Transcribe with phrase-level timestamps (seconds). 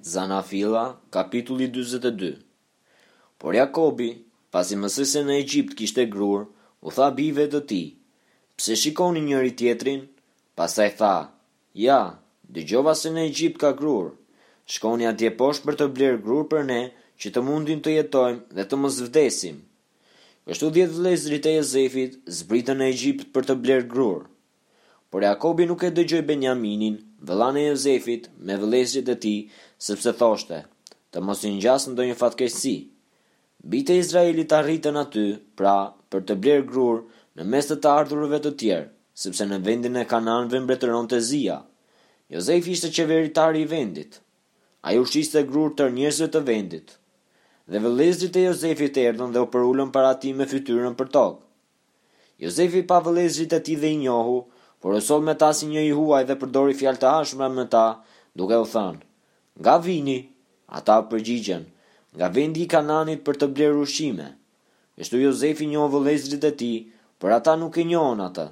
[0.00, 2.36] Zanafila, kapitulli 22
[3.38, 6.46] Por Jakobi, pasi mësëse në Egjipt kishte grur,
[6.80, 7.82] u tha bive të ti,
[8.58, 10.00] pse shikoni njëri tjetrin,
[10.58, 11.14] pasaj tha,
[11.84, 12.00] ja,
[12.52, 14.10] dëgjova se në Egjipt ka grur,
[14.74, 16.80] shkoni atje poshtë për të blerë grur për ne,
[17.20, 19.60] që të mundin të jetojmë dhe të mos vdesim.
[20.48, 24.31] Kështu djetë vlezrit e Jezefit zbritën në Egjipt për të blerë grurë
[25.12, 26.94] por Jakobi nuk e dëgjoj Benjaminin,
[27.28, 29.34] vëllane Jozefit, me vëlesjit e ti,
[29.84, 30.62] sepse thoshte,
[31.12, 32.72] të mos gjasë në do një fatkesi.
[33.74, 35.26] Bite Izraelit të arritën aty,
[35.60, 35.74] pra,
[36.08, 37.02] për të blerë grur,
[37.36, 38.88] në mes të të ardhurëve të tjerë,
[39.26, 41.58] sepse në vendin e kananve mbretëron të zia.
[42.32, 44.16] Jozefi ishte qeveritari i vendit.
[44.88, 46.96] A ju shiste grur të njësve të vendit.
[47.70, 51.44] Dhe vëlezrit e Jozefit erdhën dhe u përullën para ti me fytyrën për tokë.
[52.48, 54.40] Jozefi pa vëlezrit e ti dhe i njohu,
[54.82, 57.84] por osov me ta si një i huaj dhe përdori fjal të hashme me ta,
[58.38, 58.98] duke u thënë,
[59.62, 60.18] nga vini,
[60.78, 61.64] ata përgjigjen,
[62.18, 64.26] nga vendi i kananit për të bler ushqime.
[64.98, 66.72] Kështu Jozefi një vëlezrit e ti,
[67.22, 68.46] për ata nuk e njohën ata.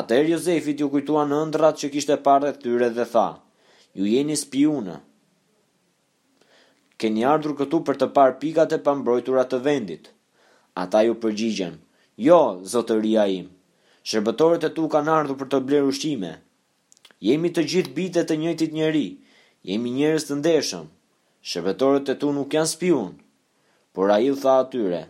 [0.00, 3.28] Atër Jozefi t'ju kujtua në ndrat që kishte parë tyre dhe tha,
[3.96, 4.96] ju jeni spiunë.
[7.00, 10.10] Keni ardhur këtu për të parë pikat e pambrojtura të vendit.
[10.82, 11.78] Ata ju përgjigjen,
[12.26, 12.40] jo,
[12.74, 13.50] zotëria imë.
[14.10, 16.28] Shërbëtorët e tu kanë ardhur për të blerë ushqime.
[17.26, 19.02] Jemi të gjithë bitë të njëjtit njeri.
[19.70, 20.88] Jemi njerëz të ndeshëm.
[21.50, 23.12] Shërbëtorët e tu nuk janë spiun.
[23.94, 25.02] Por ai u tha atyre,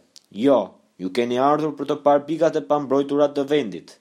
[0.44, 0.58] "Jo,
[1.00, 3.94] ju keni ardhur për të parë pikat e pambrojtura të vendit."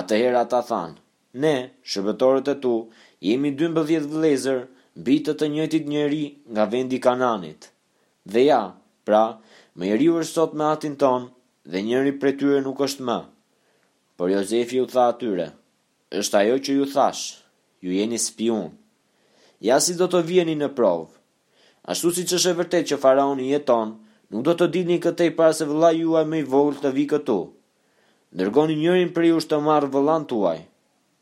[0.00, 0.96] Atëherë ata thanë,
[1.44, 1.54] "Ne,
[1.92, 2.72] shërbëtorët e tu,
[3.28, 4.58] jemi 12 vëllezër,
[5.08, 6.22] bitë të njëjtit njeri
[6.52, 7.68] nga vendi Kananit."
[8.32, 8.62] Dhe ja,
[9.06, 9.24] pra,
[9.76, 11.22] më i riu është sot me atin ton
[11.70, 13.18] dhe njëri prej tyre nuk është më.
[14.16, 15.46] Por Jozefi u tha atyre,
[16.20, 17.22] është ajo që ju thash,
[17.80, 18.68] ju jeni spion.
[19.64, 21.08] Ja si do të vjeni në provë.
[21.90, 23.96] Ashtu si që shë vërtet që faraon i jeton,
[24.30, 27.38] nuk do të dini këtej para se vëlla juaj me i vogël të vi këtu.
[28.40, 30.60] Nërgoni njërin për ju shtë marë vëllan tuaj,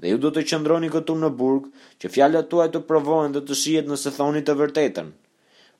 [0.01, 1.71] dhe ju do të qëndroni këtu në burg,
[2.03, 5.13] që fjallat tuaj të provohen dhe të shijet nëse thoni të vërtetën.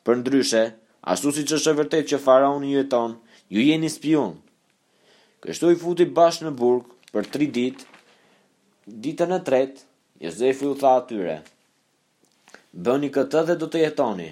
[0.07, 0.63] Për ndryshe,
[1.13, 3.19] ashtu si që shë vërtet që faraon i jeton,
[3.53, 4.37] ju jeni spion.
[5.45, 7.77] Kështu i futi bashkë në burg, për tri dit,
[9.05, 9.81] ditën e tret,
[10.23, 11.39] Jezefi u tha atyre,
[12.87, 14.27] bëni këtë dhe do të jetoni,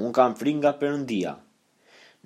[0.00, 1.32] unë kam fri nga përëndia.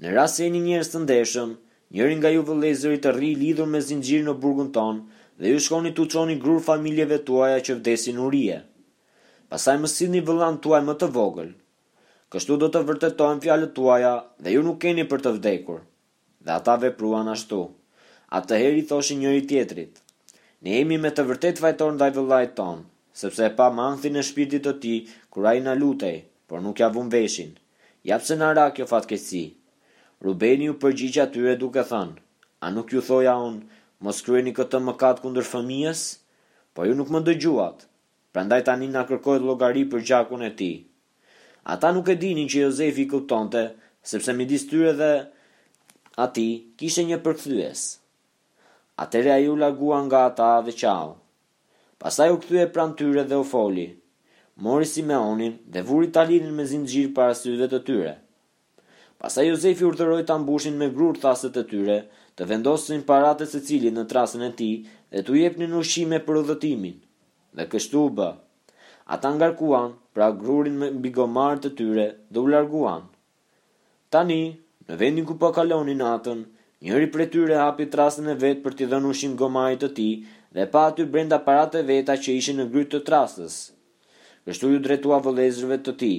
[0.01, 1.53] Në rrasë e një njërës të ndeshëm,
[1.97, 5.05] njërin nga ju vëlezërit të rri lidhur me zingjirë në burgun tonë
[5.43, 8.59] dhe ju shkoni të uqoni grur familjeve tuaja që vdesin u rije.
[9.53, 11.53] Pasaj më sidhni vëllan tuaj më të vogël.
[12.35, 15.81] Kështu do të vërtetojnë fjallët tuaja dhe ju nuk keni për të vdekur.
[16.47, 17.63] Dhe ata vepruan ashtu
[18.33, 19.93] atëherë i thoshin njëri tjetrit:
[20.65, 22.83] Ne jemi me të vërtetë fajtor ndaj vëllait ton,
[23.21, 24.99] sepse e pa manthin e shpirtit të tij
[25.33, 26.17] kur ai na lutej,
[26.49, 27.53] por nuk ja vum veshin.
[28.09, 29.45] Ja pse na ra kjo fatkeqësi.
[30.25, 32.15] Rubeni u përgjigj atyre duke thënë:
[32.65, 33.63] A nuk ju thoja unë,
[34.05, 36.01] mos kryeni këtë mëkat kundër fëmijës?
[36.75, 37.79] Po ju nuk më dëgjuat.
[38.35, 40.77] Prandaj tani na kërkohet llogari për gjakun e tij.
[41.73, 43.63] Ata nuk e dinin që Jozefi kuptonte,
[44.11, 45.13] sepse midis tyre dhe
[46.25, 47.81] atij kishte një përkthyes
[49.03, 51.09] atëre a ju lagua nga ata dhe qau.
[52.03, 53.87] Pasaj u këthu e pran tyre dhe u foli,
[54.63, 58.13] mori Simeonin dhe vuri talinin me zinë gjirë para syve të tyre.
[59.21, 61.97] Pasaj Jozefi urdhëroi ta mbushin me grurë thasët të tyre,
[62.37, 64.75] të vendosin paratë së cilit në trasën e tij
[65.13, 66.97] dhe t'u jepnin ushqime për udhëtimin.
[67.57, 68.29] Dhe kështu u bë.
[69.15, 73.03] Ata ngarkuan pra grurin me bigomar të tyre dhe u larguan.
[74.13, 74.41] Tani,
[74.89, 76.41] në vendin ku po kalonin natën,
[76.83, 80.07] Njëri për tyre hapi trasën e vetë për t'i dhënë ushqim gomajt të ti
[80.57, 83.55] dhe pa aty brenda parate veta që ishin në grytë të trasës.
[84.49, 86.13] Kështu ju dretua vëlezrëve të ti.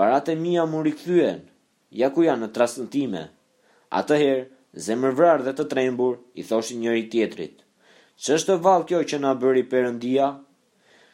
[0.00, 1.42] Parate mija më rikëthyen,
[2.00, 3.26] ja ku janë në trasën time.
[3.98, 4.46] A të herë,
[4.88, 7.56] zemër vrarë dhe të trembur, i thoshin njëri tjetrit.
[8.16, 10.28] Ç'është është të valë që nga bëri përëndia?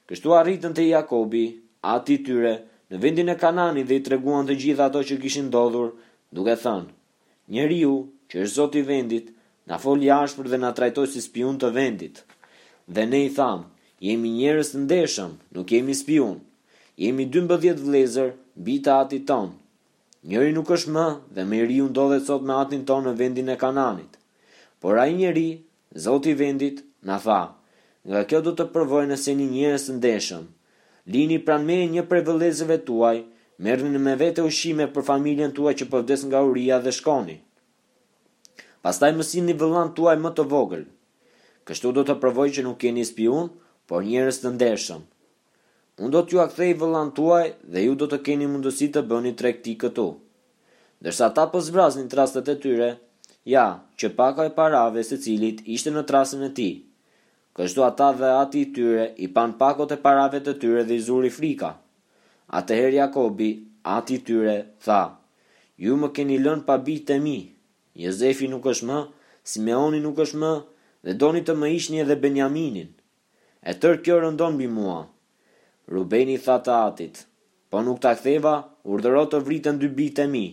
[0.08, 1.44] Kështu arritën të Jakobi,
[1.94, 2.54] ati tyre,
[2.90, 5.92] në vendin e kanani dhe i treguan të gjitha ato që kishin dodhur,
[6.38, 6.88] duke thënë.
[7.54, 7.92] Njeriu
[8.30, 9.30] që është zoti i vendit,
[9.68, 12.20] na fol jashtë dhe na trajtoi si spion të vendit.
[12.94, 13.66] Dhe ne i thamë,
[14.06, 16.36] jemi njerëz të ndeshëm, nuk jemi spion.
[17.02, 18.30] Jemi 12 vëllezër
[18.66, 19.48] bita ati atit ton.
[20.28, 23.56] Njëri nuk është më dhe me riu ndodhet sot me atin ton në vendin e
[23.62, 24.12] Kananit.
[24.80, 25.48] Por ai njeri,
[26.04, 26.78] zoti i vendit,
[27.08, 27.42] na tha,
[28.08, 30.44] nga kjo do të provoj nëse një njerëz të ndeshëm.
[31.12, 33.18] Lini pran me një prej vëllezërve tuaj,
[33.64, 37.36] merrni me vete ushqime për familjen tuaj që po vdes nga uria dhe shkoni
[38.84, 40.84] pastaj më sini vëllan tuaj më të vogël.
[41.68, 43.50] Kështu do të provoj që nuk keni spiun,
[43.88, 45.02] por njerëz të ndershëm.
[46.00, 49.32] Unë do t'ju a kthej vëllan tuaj dhe ju do të keni mundësi të bëni
[49.36, 50.06] tregti këtu.
[51.00, 52.90] Ndërsa ata po zbraznin trastet e tyre,
[53.48, 53.66] ja,
[53.98, 56.70] që paka e parave së cilit ishte në trasën e ti.
[57.56, 61.04] Kështu ata dhe ati i tyre i pan pakot e parave të tyre dhe i
[61.08, 61.70] zuri frika.
[62.60, 63.50] Atëherë Jakobi,
[63.96, 65.02] ati i tyre, tha,
[65.84, 67.38] ju më keni lënë pa bitë e mi.
[68.00, 68.98] Jezefi nuk është më,
[69.52, 70.50] Simeoni nuk është më,
[71.04, 72.88] dhe doni të më ishni edhe Benjaminin.
[73.70, 74.98] E tërë kjo rëndon bi mua.
[75.94, 77.16] Rubeni tha të atit,
[77.70, 78.54] po nuk ta ktheva,
[78.92, 80.46] urdhëro të vritën dy bitë e mi.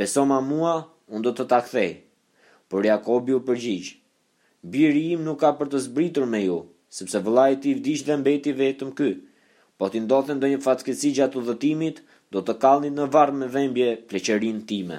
[0.00, 0.74] Besoma mua,
[1.14, 1.90] unë do të ta kthej.
[2.68, 3.90] Por Jakobi u përgjigj,
[4.72, 6.58] Biri im nuk ka për të zbritur me ju,
[6.98, 9.10] sepse vëllai i vdish dhe mbeti vetëm ky.
[9.78, 14.66] Po ti ndodhen ndonjë fatkeqësi gjatë udhëtimit, do të kallni në varr me vëmbje pleqërinë
[14.72, 14.98] time.